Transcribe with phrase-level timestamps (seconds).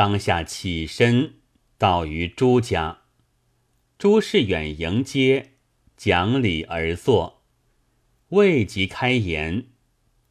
[0.00, 1.34] 当下起身，
[1.76, 3.00] 到于朱家。
[3.98, 5.50] 朱士远迎接，
[5.94, 7.42] 讲礼而坐，
[8.30, 9.66] 未及开言，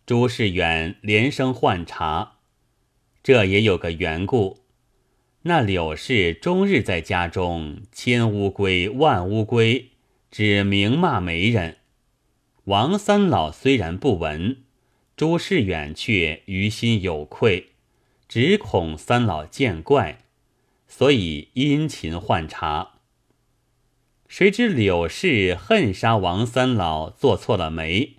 [0.07, 2.37] 朱士远连声唤茶。
[3.21, 4.61] 这也有个缘故，
[5.43, 9.91] 那柳氏终日在家中千乌龟万乌龟，
[10.31, 11.77] 只明骂媒人。
[12.63, 14.63] 王三老虽然不闻，
[15.15, 17.73] 朱士远却于心有愧，
[18.29, 20.19] 只恐三老见怪，
[20.87, 22.99] 所以殷勤换茶。
[24.27, 28.17] 谁知柳氏恨杀王三老做错了媒，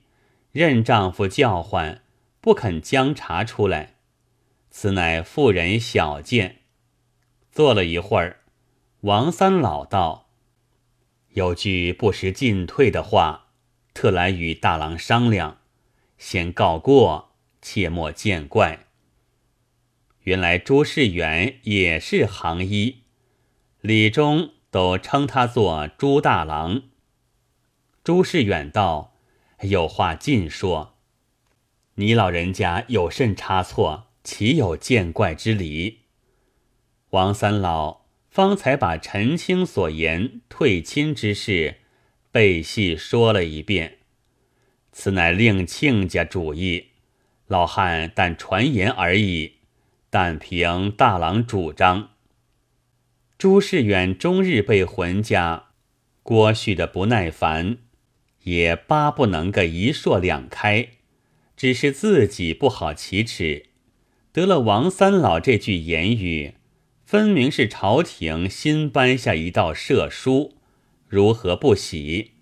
[0.50, 2.02] 任丈夫叫唤，
[2.40, 3.94] 不肯将茶出来。
[4.68, 6.62] 此乃妇人小见。
[7.52, 8.40] 坐了一会儿，
[9.02, 10.28] 王三老道
[11.34, 13.46] ：“有句不时进退的话，
[13.94, 15.58] 特来与大郎商量，
[16.18, 18.86] 先告过，切莫见怪。”
[20.22, 23.02] 原来朱世远也是行医，
[23.80, 26.82] 李中都称他做朱大郎。
[28.04, 29.14] 朱世远道
[29.62, 30.96] ：“有话尽说，
[31.94, 36.00] 你老人家有甚差错？”岂有见怪之理？
[37.08, 41.78] 王三老方才把陈青所言退亲之事
[42.30, 43.96] 背细说了一遍。
[44.92, 46.88] 此乃令亲家主意，
[47.46, 49.54] 老汉但传言而已，
[50.10, 52.10] 但凭大郎主张。
[53.38, 55.68] 朱世远终日被浑家
[56.22, 57.78] 郭旭的不耐烦，
[58.42, 60.88] 也巴不能个一说两开，
[61.56, 63.66] 只是自己不好启齿。
[64.32, 66.54] 得了王三老这句言语，
[67.04, 70.56] 分明是朝廷新颁下一道赦书，
[71.08, 72.32] 如何不喜？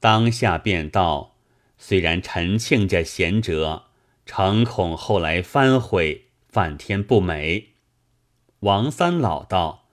[0.00, 1.36] 当下便道：
[1.78, 3.84] 虽然陈庆家贤者，
[4.26, 6.23] 诚恐后来翻悔，
[6.54, 7.70] 反天不美。
[8.60, 9.88] 王三老道：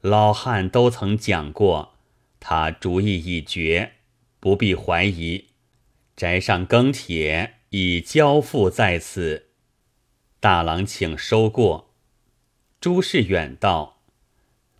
[0.00, 1.92] 老汉都曾讲过，
[2.40, 3.92] 他主意已决，
[4.40, 5.48] 不必怀疑。
[6.16, 9.50] 宅上庚帖已交付在此。
[10.40, 11.90] 大郎，请收过。
[12.80, 14.00] 朱世远道：“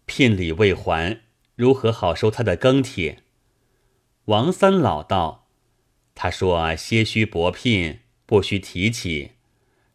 [0.06, 1.20] 聘礼未还，
[1.54, 3.22] 如何好收他的庚帖？”
[4.24, 5.48] 王三老道
[6.16, 9.32] ：“他说些许薄聘，不需提起。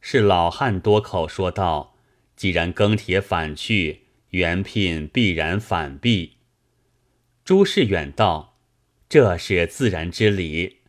[0.07, 1.95] 是老汉多口说道：
[2.35, 6.37] 既然庚帖反去，原聘必然反毕。”
[7.43, 8.59] 朱世远道
[9.09, 10.81] ：“这是自然之理。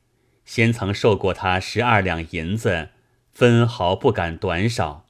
[0.45, 2.91] 先曾受过他十二两银子。”
[3.33, 5.07] 分毫不敢短少，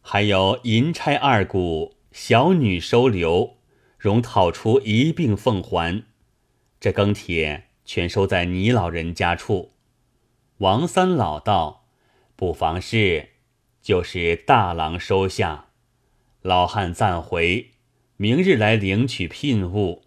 [0.00, 3.56] 还有银钗二股，小女收留，
[3.98, 6.04] 容讨出一并奉还。
[6.78, 9.72] 这庚帖全收在你老人家处。
[10.58, 11.83] 王三老道
[12.36, 13.30] ：“不妨事，
[13.80, 15.66] 就是大郎收下。
[16.42, 17.70] 老汉暂回，
[18.16, 20.02] 明日来领取聘物，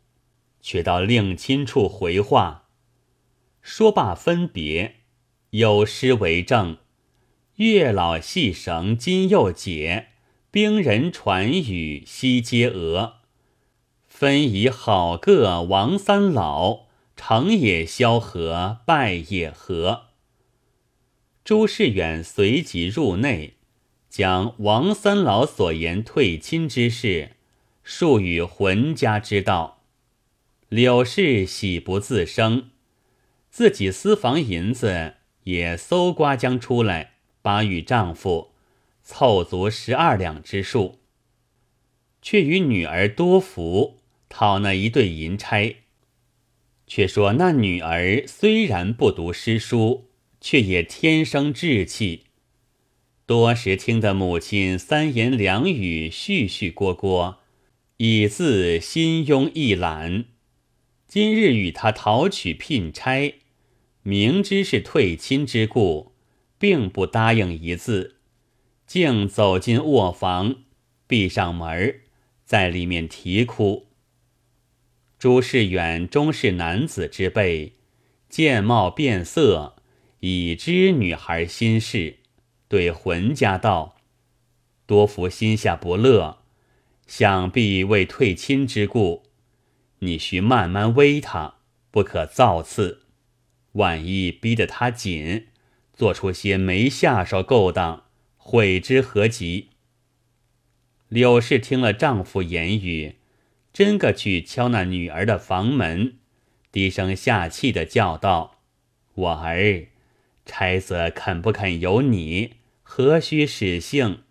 [0.62, 2.66] 却到令亲处回话。”
[3.62, 4.96] 说罢分别，
[5.50, 6.78] 有诗为证。
[7.56, 10.10] 月老系绳今又解，
[10.52, 13.16] 兵人传语西接额。
[14.08, 16.86] 分以好个王三老，
[17.16, 20.07] 成也萧何，败也何。
[21.48, 23.54] 朱士远随即入内，
[24.10, 27.38] 将王三老所言退亲之事，
[27.84, 29.82] 述与浑家知道。
[30.68, 32.72] 柳氏喜不自胜，
[33.50, 35.14] 自己私房银子
[35.46, 37.14] 也搜刮将出来。
[37.42, 38.52] 把与丈夫
[39.02, 41.00] 凑足十二两之数，
[42.22, 45.76] 却与女儿多福讨那一对银钗。
[46.86, 50.10] 却说那女儿虽然不读诗书，
[50.40, 52.24] 却也天生志气，
[53.26, 57.38] 多时听得母亲三言两语絮絮聒聒，
[57.98, 60.26] 以自心慵意懒。
[61.08, 63.36] 今日与他讨取聘差，
[64.04, 66.14] 明知是退亲之故。
[66.60, 68.16] 并不答应一字，
[68.88, 70.64] 竟走进卧房，
[71.06, 72.02] 闭上门，
[72.46, 73.86] 在里面啼哭。
[75.20, 77.74] 朱世远终是男子之辈，
[78.28, 79.77] 见貌变色，
[80.20, 82.18] 已知女孩心事，
[82.68, 83.98] 对浑家道
[84.86, 86.40] ：“多福心下不乐，
[87.06, 89.24] 想必为退亲之故，
[90.00, 91.56] 你须慢慢煨他，
[91.92, 93.04] 不可造次。
[93.74, 95.48] 万一逼得他紧。”
[95.98, 98.04] 做出些没下手勾当，
[98.38, 99.70] 悔之何及？
[101.08, 103.16] 柳氏听了丈夫言语，
[103.74, 106.20] 真个去敲那女儿的房门，
[106.72, 108.60] 低声下气的叫道
[109.16, 109.88] ：“我儿，
[110.48, 112.54] 差子肯不肯由你？
[112.82, 114.22] 何须使性？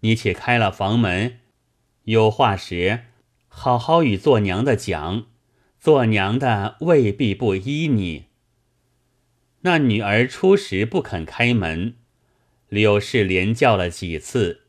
[0.00, 1.38] 你且开了房门，
[2.04, 3.04] 有话时
[3.46, 5.26] 好好与做娘的讲，
[5.78, 8.24] 做娘的未必不依你。”
[9.62, 11.94] 那女儿初时不肯开门，
[12.68, 14.62] 柳氏连叫了几次，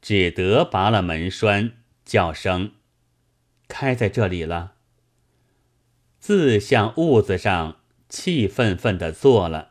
[0.00, 1.72] 只得拔了门栓，
[2.04, 2.72] 叫声
[3.66, 4.74] ：“开在这里了。”
[6.20, 9.67] 自向屋子上气愤愤的坐了。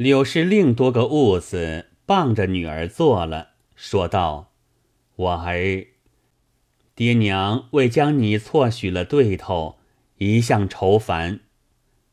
[0.00, 4.50] 柳氏另多个屋子傍着女儿坐了，说道
[5.14, 5.88] ：“我儿，
[6.94, 9.76] 爹娘为将你错许了对头，
[10.16, 11.40] 一向愁烦，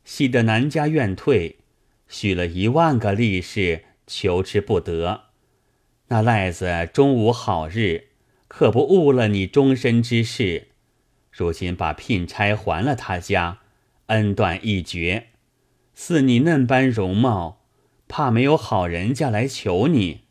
[0.04, 1.60] 喜得南家愿退。”
[2.08, 5.22] 许了一万个利是，求之不得。
[6.08, 8.08] 那赖子终无好日，
[8.48, 10.68] 可不误了你终身之事。
[11.32, 13.60] 如今把聘差还了他家，
[14.08, 15.28] 恩断义绝。
[15.94, 17.57] 似你嫩般容貌，
[18.08, 20.22] 怕没有好人家来求你。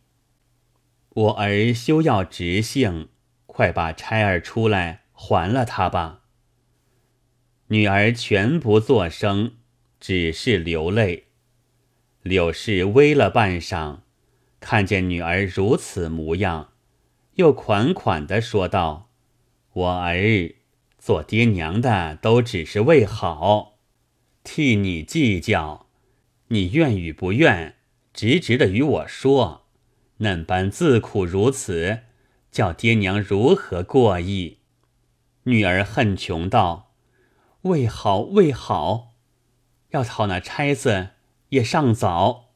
[1.09, 3.09] 我儿休要直性，
[3.45, 6.23] 快把差儿出来还了他吧。
[7.67, 9.53] 女儿全不作声，
[9.99, 11.25] 只是流泪。
[12.21, 13.99] 柳氏微了半晌，
[14.59, 16.69] 看见女儿如此模样，
[17.35, 19.09] 又款款的说道
[19.73, 20.53] ：“我儿
[20.97, 23.77] 做爹娘的都只是为好，
[24.43, 25.86] 替你计较，
[26.49, 27.75] 你愿与不愿，
[28.13, 29.65] 直直的与我说。
[30.17, 31.99] 嫩般自苦如此，
[32.51, 34.59] 叫爹娘如何过意？”
[35.43, 36.93] 女儿恨穷道
[37.63, 39.13] ：“为好为好，
[39.89, 41.09] 要讨那差子。”
[41.49, 42.49] 也尚早。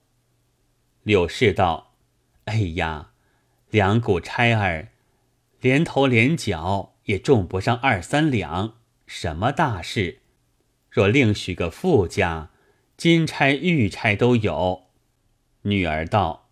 [1.03, 1.93] 柳氏道
[2.43, 3.11] ：“哎呀，
[3.69, 4.89] 两股差儿，
[5.61, 8.73] 连头连脚也种不上二三两，
[9.07, 10.19] 什么大事？
[10.89, 12.50] 若另许个富家，
[13.01, 14.83] 金钗玉钗都有。”
[15.65, 16.51] 女儿道：“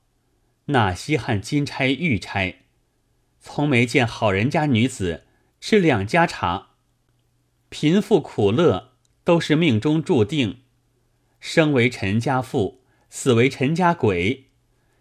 [0.65, 2.61] 那稀罕金钗玉钗，
[3.39, 5.25] 从没见好人家女子
[5.61, 6.69] 吃两家茶。
[7.69, 8.93] 贫富苦乐
[9.23, 10.61] 都是命中注定。”
[11.39, 12.81] 生为陈家妇，
[13.11, 14.45] 死为陈家鬼，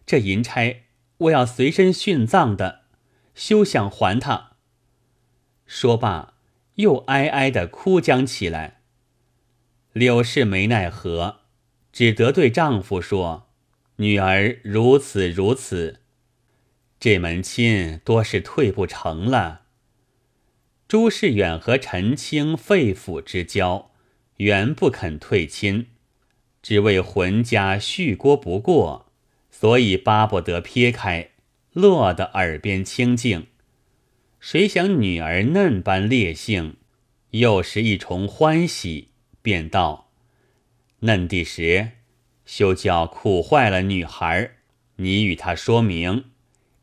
[0.04, 0.82] 这银钗
[1.16, 2.82] 我要随身殉葬的，
[3.34, 4.50] 休想还他。
[5.64, 6.34] 说罢，
[6.74, 8.77] 又哀哀的哭将起来。
[9.98, 11.40] 柳氏没奈何，
[11.92, 13.48] 只得对丈夫说
[13.98, 15.98] ：“女儿如此如此，
[17.00, 19.62] 这门亲多是退不成了。”
[20.86, 23.90] 朱世远和陈清肺腑之交，
[24.36, 25.88] 原不肯退亲。
[26.62, 29.10] 只为浑家续锅不过，
[29.50, 31.30] 所以巴不得撇开，
[31.72, 33.48] 落得耳边清净。
[34.38, 36.76] 谁想女儿嫩般烈性，
[37.30, 39.07] 又是一重欢喜，
[39.42, 40.10] 便道
[41.00, 41.92] ：“嫩地时，
[42.44, 44.52] 休叫苦坏了女孩。
[44.96, 46.30] 你与她说明，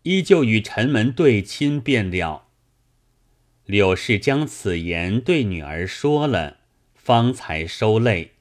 [0.04, 2.48] 依旧与陈门对亲便了。”
[3.66, 6.57] 柳氏将此言对女儿说了，
[6.94, 8.34] 方才收泪，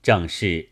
[0.00, 0.70] 正是。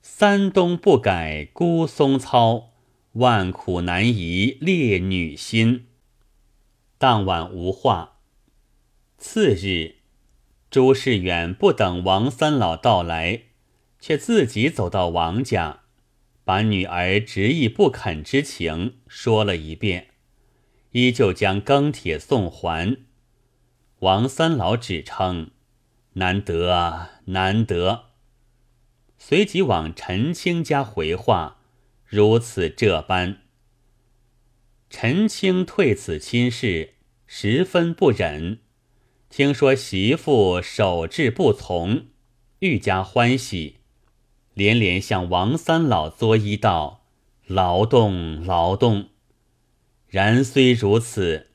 [0.00, 2.72] 三冬不改孤松操，
[3.12, 5.86] 万苦难移烈女心。
[6.98, 8.18] 当晚无话。
[9.18, 9.96] 次日，
[10.72, 13.42] 朱世远不等王三老到来，
[14.00, 15.80] 却自己走到王家，
[16.44, 20.06] 把女儿执意不肯之情说了一遍，
[20.92, 22.96] 依旧将钢铁送还。
[23.98, 25.50] 王三老只称
[26.14, 28.04] 难得啊，难得。
[29.18, 31.58] 随即往陈青家回话，
[32.06, 33.42] 如此这般。
[34.88, 36.94] 陈青退此亲事，
[37.26, 38.61] 十分不忍。
[39.32, 42.08] 听说媳妇守志不从，
[42.58, 43.78] 愈加欢喜，
[44.52, 47.06] 连连向王三老作揖道
[47.48, 49.08] ：“劳动，劳动。”
[50.06, 51.48] 然虽如此，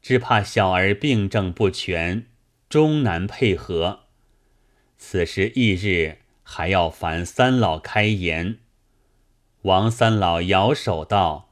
[0.00, 2.28] 只怕小儿病症不全，
[2.70, 4.04] 终难配合。
[4.96, 6.20] 此时翌日。
[6.44, 8.58] 还要烦三老开言。
[9.62, 11.50] 王三老摇手道：“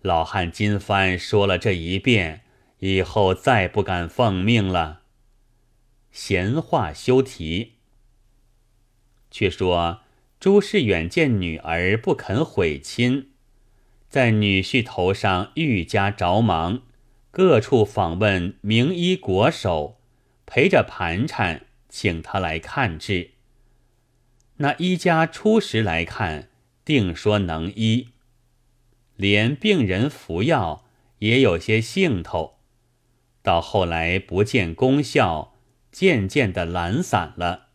[0.00, 2.40] 老汉今番说了这一遍，
[2.78, 4.99] 以后再不敢奉命了。”
[6.10, 7.72] 闲话休提。
[9.30, 10.00] 却说
[10.38, 13.28] 朱世远见女儿不肯悔亲，
[14.08, 16.82] 在女婿头上愈加着忙，
[17.30, 20.00] 各处访问名医国手，
[20.46, 23.30] 陪着盘缠，请他来看治。
[24.56, 26.48] 那医家初时来看，
[26.84, 28.08] 定说能医，
[29.16, 30.84] 连病人服药
[31.20, 32.56] 也有些兴头。
[33.42, 35.54] 到后来不见功效，
[35.90, 37.68] 渐渐的懒散了。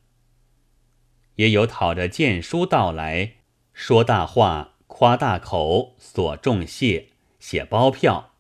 [1.36, 3.34] 也有讨着荐书到来，
[3.74, 8.34] 说大话、夸大口、索重谢、写包票，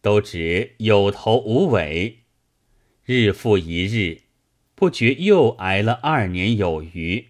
[0.00, 2.24] 都只有头无尾，
[3.04, 4.22] 日复一日，
[4.74, 7.28] 不觉又挨了二年有余。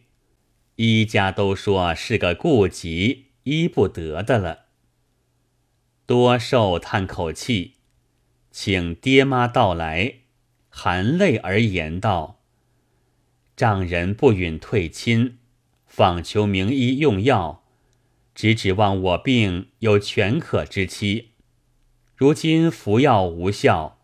[0.76, 4.60] 一家都说是个痼疾，医不得的了。
[6.06, 7.74] 多寿叹口气，
[8.50, 10.21] 请爹妈到来，
[10.74, 12.40] 含泪而言道
[13.54, 15.36] ：“丈人不允退亲，
[15.86, 17.62] 访求名医用药，
[18.34, 21.32] 只指望我病有全可之期。
[22.16, 24.00] 如今服药无效，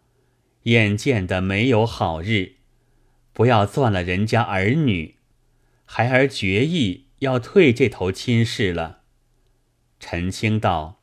[0.64, 2.56] 眼见的没有好日，
[3.32, 5.16] 不要断了人家儿女。”
[5.90, 9.00] 孩儿决意要退这头亲事了。
[9.98, 11.00] 陈清道：“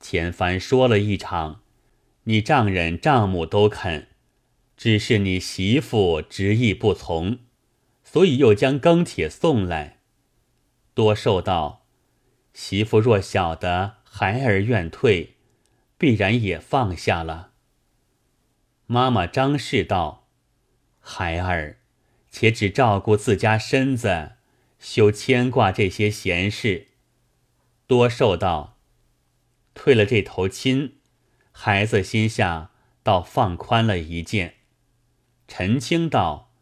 [0.00, 1.60] 前番说了一场，
[2.24, 4.08] 你丈人丈母都肯，
[4.82, 7.40] 只是你媳妇执意不从，
[8.02, 9.98] 所以又将庚帖送来。
[10.94, 11.84] 多寿道：
[12.54, 15.36] 媳妇若晓得孩儿愿退，
[15.98, 17.50] 必然也放下了。
[18.86, 20.26] 妈妈张氏道：
[20.98, 21.76] 孩儿。”
[22.32, 24.36] 且只照顾自家身子，
[24.78, 26.88] 休牵挂这些闲事。
[27.86, 28.78] 多受道，
[29.74, 30.94] 退了这头亲，
[31.52, 32.70] 孩子心下
[33.02, 34.54] 倒放宽了一件。
[35.52, 36.52] 陈清道，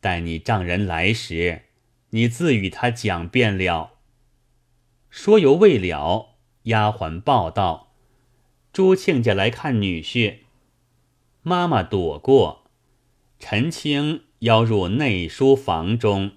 [0.00, 1.64] 待你丈人来时，
[2.10, 3.98] 你自与他讲便了。
[5.10, 7.92] 说犹未了，丫鬟报道：
[8.72, 10.38] 朱亲家来看女婿。
[11.42, 12.64] 妈妈躲过，
[13.38, 14.22] 陈清。
[14.38, 16.32] 邀入内书房中，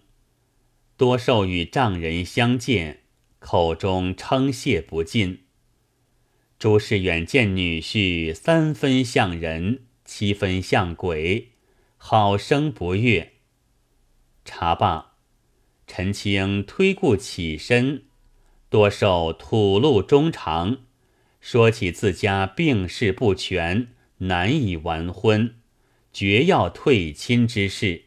[0.95, 2.99] 多受与丈人相见，
[3.39, 5.45] 口中称谢不尽。
[6.59, 11.53] 朱士远见女婿三分像人，七分像鬼，
[12.07, 13.31] 好生不悦。
[14.43, 15.13] 茶罢，
[15.87, 18.03] 陈清推故起身，
[18.69, 20.81] 多受吐露衷肠，
[21.41, 23.87] 说起自家病势不全，
[24.19, 25.55] 难以完婚。
[26.13, 28.03] 绝要退亲之事，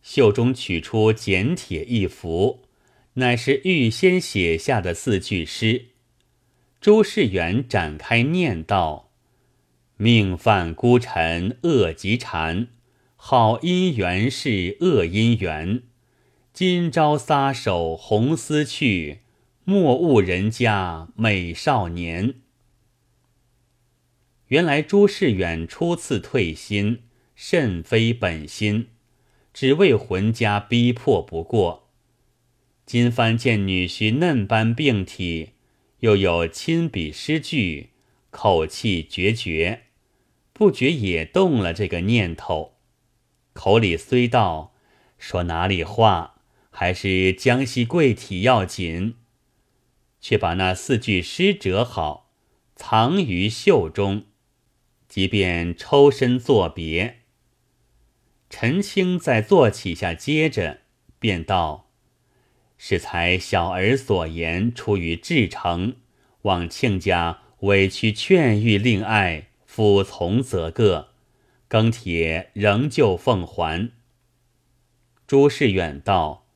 [0.00, 2.62] 袖中取出简帖一幅，
[3.12, 5.88] 乃是预先写下的四句诗。
[6.80, 9.10] 朱士远展开念道
[9.98, 12.68] ：“命犯孤臣恶极缠，
[13.20, 15.82] 好姻缘是恶姻缘。
[16.52, 19.18] 今朝撒手红丝去，
[19.64, 22.36] 莫误人家美少年。”
[24.46, 27.02] 原来朱士远初次退心，
[27.34, 28.86] 甚非本心，
[29.52, 31.90] 只为浑家逼迫不过。
[32.86, 35.50] 今番见女婿嫩般病体，
[35.98, 37.90] 又有亲笔诗句，
[38.30, 39.82] 口气决绝，
[40.52, 42.77] 不觉也动了这个念头。
[43.58, 44.72] 口里虽道
[45.18, 46.36] 说哪里话，
[46.70, 49.16] 还是江西贵体要紧，
[50.20, 52.30] 却把那四句诗折好，
[52.76, 54.26] 藏于袖中。
[55.08, 57.22] 即便抽身作别，
[58.48, 60.82] 陈清在坐起下，接着
[61.18, 61.90] 便道
[62.78, 65.96] ：“是才小儿所言，出于至诚，
[66.42, 71.08] 望亲家委屈劝谕，令爱服从则个。
[71.68, 73.90] 庚帖仍旧奉还。”
[75.26, 76.46] 朱士远道：“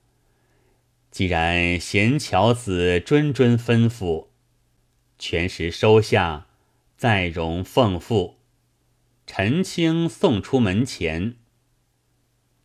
[1.10, 4.28] 既然贤巧子谆谆吩咐，
[5.18, 6.46] 全时收下，
[6.96, 8.38] 再容奉付。”
[9.24, 11.36] 陈清送出门前，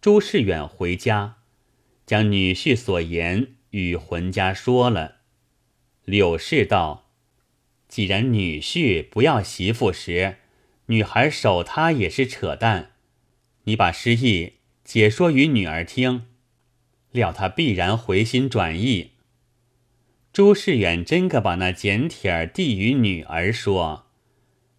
[0.01, 1.37] 朱士远回家，
[2.05, 5.17] 将女婿所言与浑家说了。
[6.03, 7.11] 柳氏道
[7.87, 10.37] ：“既然女婿不要媳妇时，
[10.87, 12.91] 女孩守他也是扯淡。
[13.63, 14.53] 你把诗意
[14.83, 16.23] 解说与女儿听，
[17.11, 19.11] 料他必然回心转意。”
[20.33, 24.05] 朱士远真个把那简帖儿递与女儿说。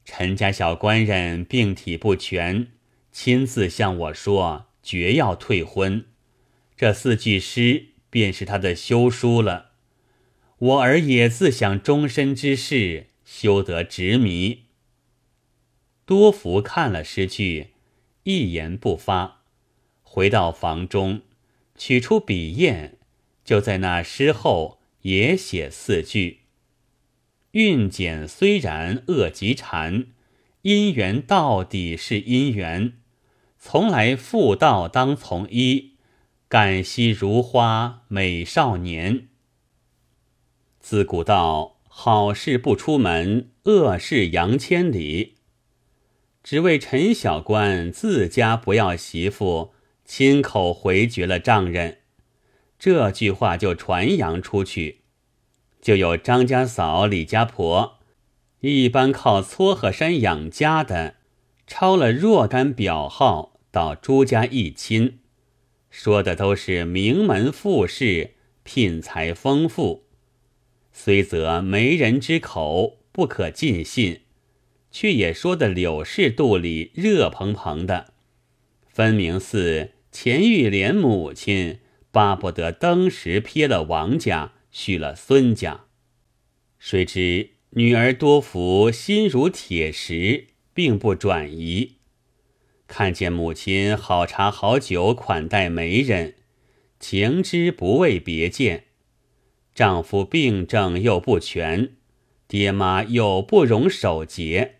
[0.04, 2.68] 陈家小官人病体不全，
[3.12, 6.06] 亲自向我说绝要退婚。
[6.76, 9.72] 这四句诗便是他的休书了。
[10.58, 14.67] 我儿也自想终身之事，休得执迷。
[16.08, 17.66] 多福看了诗句，
[18.22, 19.42] 一言不发，
[20.00, 21.20] 回到房中，
[21.76, 22.94] 取出笔砚，
[23.44, 26.44] 就在那诗后也写四句。
[27.50, 30.06] 运简虽然恶极缠，
[30.62, 32.94] 姻缘到底是姻缘。
[33.58, 35.96] 从来妇道当从医，
[36.48, 39.28] 感惜如花美少年。
[40.80, 45.34] 自古道好事不出门，恶事扬千里。
[46.48, 49.74] 只为陈小官自家不要媳妇，
[50.06, 51.98] 亲口回绝了丈人，
[52.78, 55.00] 这句话就传扬出去。
[55.82, 57.98] 就有张家嫂、李家婆
[58.60, 61.16] 一般靠撮合山养家的，
[61.66, 65.18] 抄了若干表号到朱家议亲，
[65.90, 70.06] 说的都是名门富士，聘财丰富。
[70.94, 74.22] 虽则媒人之口不可尽信，
[75.00, 78.14] 却也说的柳氏肚里热蓬蓬的，
[78.88, 81.78] 分明似钱玉莲母亲
[82.10, 85.84] 巴不得登时撇了王家，续了孙家。
[86.80, 91.98] 谁知女儿多福心如铁石，并不转移。
[92.88, 96.34] 看见母亲好茶好酒款待媒人，
[96.98, 98.86] 情之不为别见。
[99.76, 101.92] 丈夫病症又不全，
[102.48, 104.77] 爹妈又不容守节，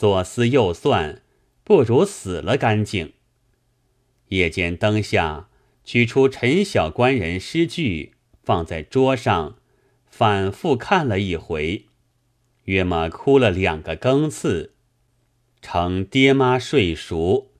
[0.00, 1.20] 左思右算，
[1.62, 3.12] 不如死了干净。
[4.28, 5.50] 夜间灯下，
[5.84, 9.58] 取出陈小官人诗句，放在桌上，
[10.06, 11.84] 反复看了一回，
[12.64, 14.72] 约么哭了两个更次，
[15.60, 17.50] 称爹妈睡熟，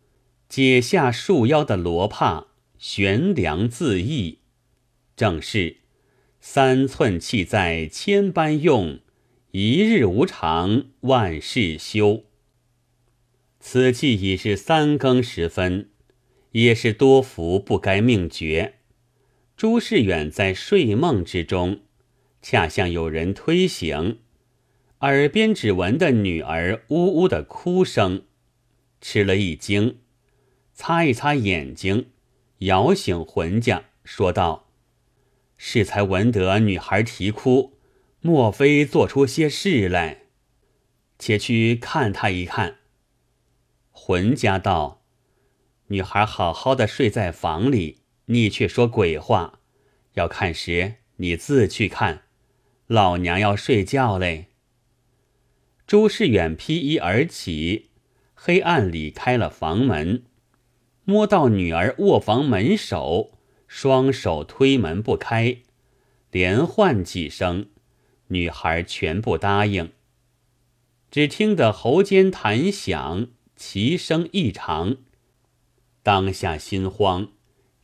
[0.48, 2.46] 解下束腰的罗帕，
[2.78, 4.38] 悬梁自缢，
[5.14, 5.76] 正是。
[6.40, 9.00] 三寸气在千般用，
[9.50, 12.24] 一日无常万事休。
[13.60, 15.90] 此际已是三更时分，
[16.52, 18.74] 也是多福不该命绝。
[19.54, 21.82] 朱世远在睡梦之中，
[22.40, 24.18] 恰像有人推醒，
[25.00, 28.22] 耳边只闻的女儿呜呜的哭声，
[29.02, 29.98] 吃了一惊，
[30.72, 32.06] 擦一擦眼睛，
[32.60, 34.66] 摇醒浑家，说道。
[35.58, 37.74] 适才闻得女孩啼哭，
[38.22, 40.22] 莫非做出些事来？
[41.18, 42.78] 且去看她一看。
[44.10, 45.04] 浑家道
[45.86, 49.60] ：“女孩好好的睡在房里，你却说鬼话。
[50.14, 52.22] 要看时，你自去看。
[52.88, 54.46] 老娘要睡觉嘞。”
[55.86, 57.90] 朱世远披衣而起，
[58.34, 60.24] 黑暗里开了房门，
[61.04, 63.38] 摸到女儿卧房门首。
[63.68, 65.58] 双手推门不开，
[66.32, 67.68] 连唤几声，
[68.26, 69.92] 女孩全不答应。
[71.12, 73.28] 只听得喉间弹响，
[73.62, 74.96] 其声异常，
[76.02, 77.28] 当下心慌，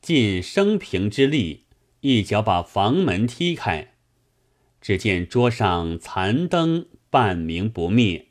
[0.01, 1.65] 尽生平之力，
[2.01, 3.93] 一脚把房门踢开。
[4.81, 8.29] 只见桌上残灯半明不灭，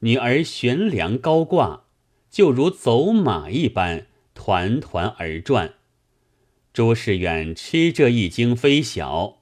[0.00, 1.84] 女儿悬梁高挂，
[2.30, 5.72] 就如走马一般，团团而转。
[6.74, 9.38] 朱世远吃这一惊，非小，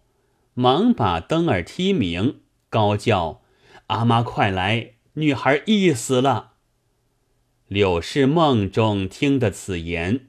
[0.54, 3.42] 忙把灯儿踢明，高叫
[3.88, 4.92] ：“阿妈快来！
[5.14, 6.46] 女孩缢死了！”
[7.70, 10.26] 柳氏梦中听得此言，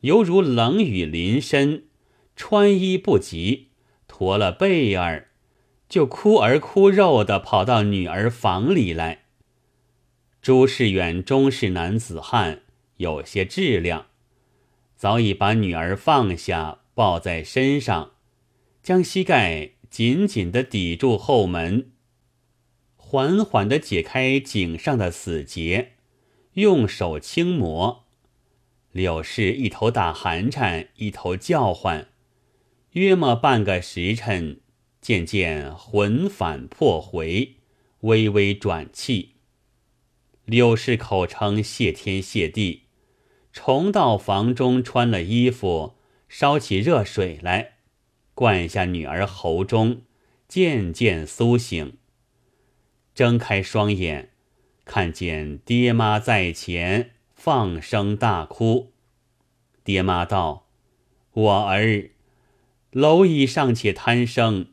[0.00, 1.84] 犹如冷雨淋身，
[2.34, 3.68] 穿衣不及，
[4.08, 5.28] 驼了背儿，
[5.88, 9.26] 就哭儿哭肉的跑到女儿房里来。
[10.40, 12.62] 朱世远终是男子汉，
[12.96, 14.06] 有些质量。
[14.96, 18.14] 早已把女儿放下，抱在身上，
[18.82, 21.92] 将膝盖紧紧的抵住后门，
[22.96, 25.92] 缓缓的解开颈上的死结，
[26.54, 28.04] 用手轻磨。
[28.90, 32.08] 柳氏一头打寒颤，一头叫唤。
[32.92, 34.60] 约莫半个时辰，
[35.00, 37.54] 渐渐魂返魄回，
[38.00, 39.36] 微微转气。
[40.44, 42.82] 柳氏口称谢天谢地。
[43.50, 45.94] 重到房中，穿了衣服，
[46.28, 47.78] 烧起热水来，
[48.34, 50.02] 灌下女儿喉中，
[50.48, 51.96] 渐渐苏醒。
[53.14, 54.31] 睁开双眼，
[54.94, 58.92] 看见爹妈在前，放声大哭。
[59.82, 60.68] 爹妈道
[61.32, 62.10] ：“我儿，
[62.92, 64.66] 蝼蚁尚且贪生，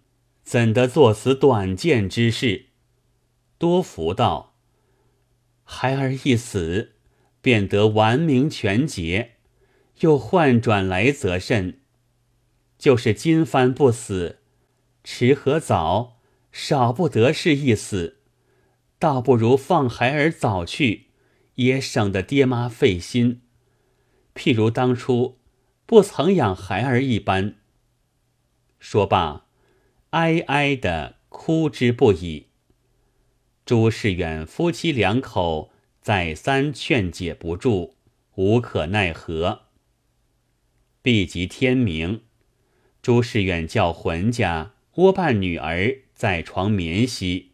[0.44, 2.66] 怎得做此短见之事？”
[3.58, 4.58] 多福道
[5.64, 6.96] ：“孩儿一死。”
[7.40, 9.36] 便得完名全节，
[10.02, 11.80] 又换转来则甚？
[12.78, 14.40] 就是今番不死，
[15.02, 16.18] 迟和早，
[16.52, 18.19] 少不得是一死。
[19.00, 21.08] 倒不如放孩儿早去，
[21.56, 23.42] 也省得爹妈费心。
[24.36, 25.40] 譬如当初
[25.88, 27.56] 不曾养孩儿一般。
[28.80, 29.48] 说罢，
[30.12, 32.48] 哀哀的哭之不已。
[33.66, 35.72] 朱世远夫妻两口。
[36.02, 37.96] 再三劝解不住，
[38.36, 39.64] 无可奈何。
[41.04, 42.22] 毕及天明，
[43.02, 47.49] 朱世远叫浑家窝伴女儿在床眠息，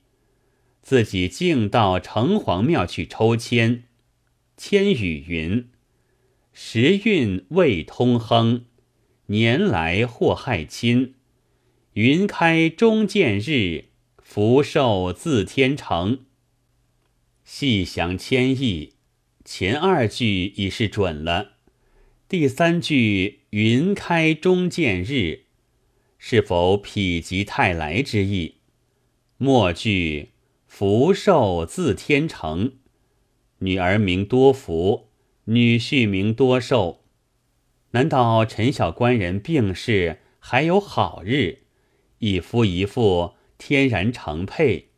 [0.86, 3.86] 自己竟到城隍庙去抽签。
[4.56, 5.68] 签语云
[6.54, 8.66] ：“时运未通亨，
[9.26, 11.16] 年来祸害亲。
[11.94, 13.86] 云开中见日，
[14.20, 16.20] 福寿自天成。
[17.44, 18.94] 细详千意，
[19.44, 21.54] 前二句已是准了，
[22.30, 25.46] 第三句“云开终见日”，
[26.20, 28.58] 是否否极泰来之意？
[29.38, 30.30] 末句
[30.78, 32.74] “福寿自天成”，
[33.60, 35.08] 女儿名多福，
[35.46, 37.06] 女婿名多寿。
[37.92, 41.60] 难道陈小官人病逝还有好日，
[42.18, 44.90] 一夫一妇天然成配？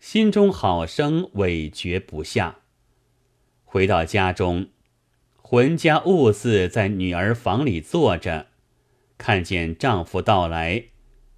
[0.00, 2.60] 心中好生委决不下。
[3.66, 4.68] 回到家中，
[5.36, 8.46] 浑家兀自在女儿房里坐着，
[9.18, 10.84] 看见丈夫到来，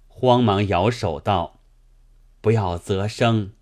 [0.07, 1.59] 慌忙摇手道
[2.41, 3.53] ：“不要责声。”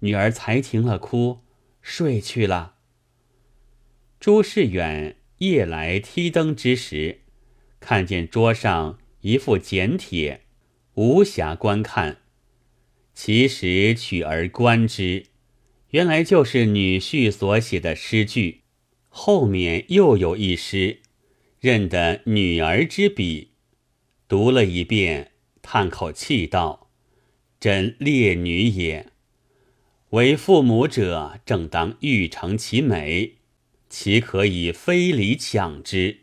[0.00, 1.38] 女儿才停了哭，
[1.80, 2.74] 睡去了。
[4.20, 5.16] 朱世远。
[5.38, 7.22] 夜来梯灯之时，
[7.80, 10.42] 看见桌上一副简帖，
[10.94, 12.18] 无暇观看。
[13.12, 15.26] 其实取而观之，
[15.90, 18.60] 原来就是女婿所写的诗句。
[19.08, 21.00] 后面又有一诗，
[21.58, 23.54] 认得女儿之笔，
[24.28, 26.81] 读了一遍，叹口气道
[27.62, 29.06] ：“真烈女也！
[30.10, 33.34] 为父母者，正当欲成其美。”
[33.88, 36.22] 岂可以非礼抢之？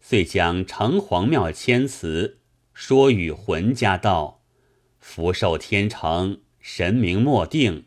[0.00, 2.38] 遂将城隍庙签词
[2.72, 4.44] 说与浑家道
[5.00, 7.86] ：“福寿天成，神明莫定。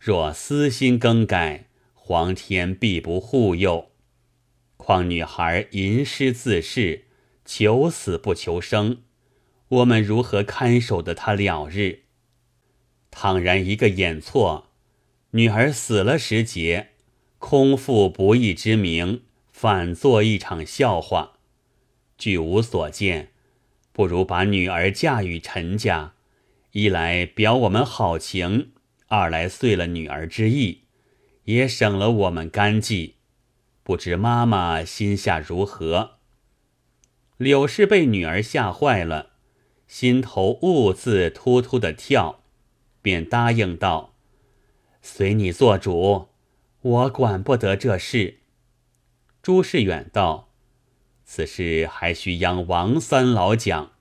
[0.00, 3.90] 若私心更改，皇天必不护佑。
[4.78, 7.02] 况女孩吟诗自恃，
[7.44, 9.02] 求死不求生，
[9.72, 12.00] 我们如何看守得她了日？
[13.10, 14.68] 倘然一个眼错，
[15.30, 16.88] 女儿死了时节。”
[17.38, 21.38] 空负不义之名，反作一场笑话。
[22.16, 23.32] 据吾所见，
[23.92, 26.14] 不如把女儿嫁与陈家，
[26.70, 28.70] 一来表我们好情，
[29.08, 30.82] 二来遂了女儿之意，
[31.46, 33.16] 也省了我们干系。
[33.82, 36.18] 不知妈妈心下如何？
[37.38, 39.31] 柳氏被女儿吓坏了，
[39.92, 42.40] 心头兀自突突的跳，
[43.02, 44.14] 便答应道
[45.02, 46.28] ：“随你做主。”
[46.80, 48.38] 我管不得这事。
[49.42, 50.48] 朱世远道
[51.26, 53.91] ：“此事还需央王三老讲。”